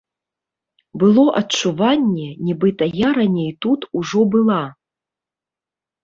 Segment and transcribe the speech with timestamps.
[1.01, 4.57] Было адчуванне, нібыта я раней тут ужо была.